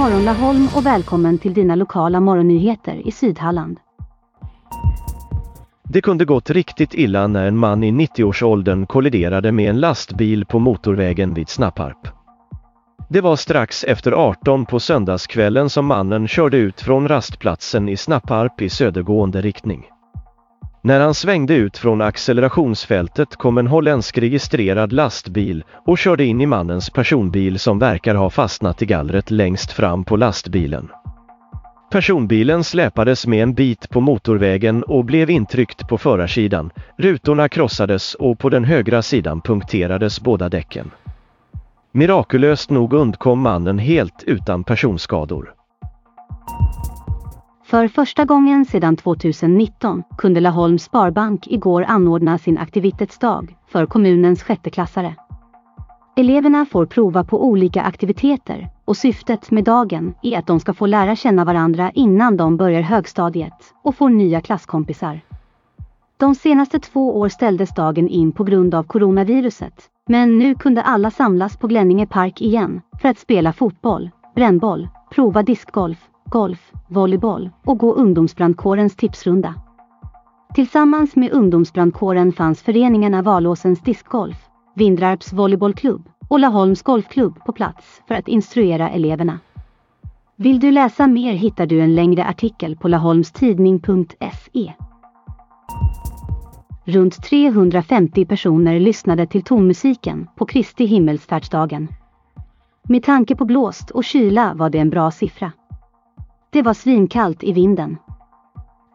[0.00, 3.78] morgon Laholm och välkommen till dina lokala morgonnyheter i Sydhalland.
[5.84, 10.58] Det kunde gått riktigt illa när en man i 90-årsåldern kolliderade med en lastbil på
[10.58, 12.08] motorvägen vid Snapparp.
[13.08, 18.62] Det var strax efter 18 på söndagskvällen som mannen körde ut från rastplatsen i Snapparp
[18.62, 19.84] i södergående riktning.
[20.82, 26.46] När han svängde ut från accelerationsfältet kom en holländsk registrerad lastbil och körde in i
[26.46, 30.88] mannens personbil som verkar ha fastnat i gallret längst fram på lastbilen.
[31.90, 36.70] Personbilen släpades med en bit på motorvägen och blev intryckt på förarsidan.
[36.98, 40.90] Rutorna krossades och på den högra sidan punkterades båda däcken.
[41.92, 45.54] Mirakulöst nog undkom mannen helt utan personskador.
[47.70, 55.14] För första gången sedan 2019 kunde Laholms Sparbank igår anordna sin aktivitetsdag för kommunens sjätteklassare.
[56.16, 60.86] Eleverna får prova på olika aktiviteter och syftet med dagen är att de ska få
[60.86, 65.20] lära känna varandra innan de börjar högstadiet och får nya klasskompisar.
[66.16, 71.10] De senaste två år ställdes dagen in på grund av coronaviruset, men nu kunde alla
[71.10, 77.78] samlas på Glänninge park igen för att spela fotboll, brännboll, prova diskgolf, golf, volleyboll och
[77.78, 79.54] gå ungdomsbrandkårens tipsrunda.
[80.54, 84.36] Tillsammans med ungdomsbrandkåren fanns föreningarna Valåsens diskgolf,
[84.74, 89.38] Vindrarps volleybollklubb och Laholms golfklubb på plats för att instruera eleverna.
[90.36, 94.72] Vill du läsa mer hittar du en längre artikel på laholmstidning.se.
[96.84, 101.88] Runt 350 personer lyssnade till tonmusiken på Kristi himmelsfärdsdagen.
[102.82, 105.52] Med tanke på blåst och kyla var det en bra siffra.
[106.52, 107.96] Det var svinkallt i vinden.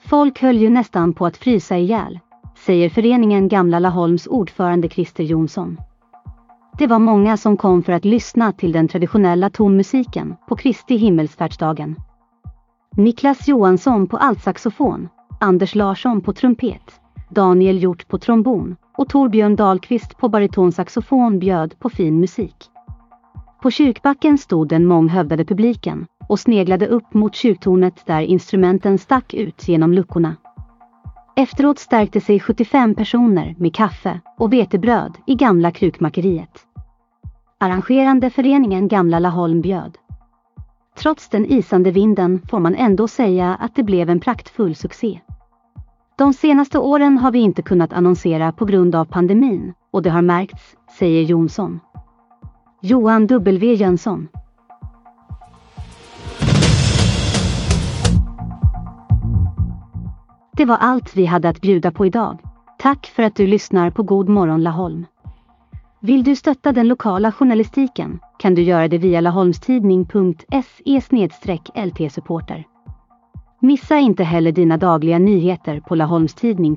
[0.00, 2.18] Folk höll ju nästan på att frysa ihjäl,
[2.56, 5.80] säger föreningen Gamla Laholms ordförande Christer Jonsson.
[6.78, 11.96] Det var många som kom för att lyssna till den traditionella tonmusiken på Kristi himmelsfärdsdagen.
[12.96, 15.08] Niklas Johansson på altsaxofon,
[15.40, 17.00] Anders Larsson på trumpet,
[17.30, 22.56] Daniel Hjort på trombon och Torbjörn Dahlqvist på baritonsaxofon bjöd på fin musik.
[23.62, 29.68] På kyrkbacken stod den månghövdade publiken och sneglade upp mot kyrktornet där instrumenten stack ut
[29.68, 30.36] genom luckorna.
[31.36, 36.66] Efteråt stärkte sig 75 personer med kaffe och vetebröd i gamla krukmakeriet.
[37.58, 39.98] Arrangerande föreningen Gamla Laholm bjöd.
[40.98, 45.20] Trots den isande vinden får man ändå säga att det blev en praktfull succé.
[46.18, 50.22] De senaste åren har vi inte kunnat annonsera på grund av pandemin och det har
[50.22, 51.80] märkts, säger Jonsson.
[52.80, 54.28] Johan W Jönsson
[60.56, 62.38] Det var allt vi hade att bjuda på idag.
[62.78, 65.06] Tack för att du lyssnar på God morgon Laholm.
[66.00, 71.00] Vill du stötta den lokala journalistiken kan du göra det via laholmstidning.se
[71.74, 72.64] lt-supporter.
[73.60, 76.76] Missa inte heller dina dagliga nyheter på laholmstidning.